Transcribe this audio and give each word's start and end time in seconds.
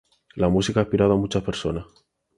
La 0.33 0.49
música 0.49 0.79
ha 0.79 0.83
inspirado 0.83 1.13
a 1.13 1.17
muchas 1.17 1.43
personas 1.43 1.85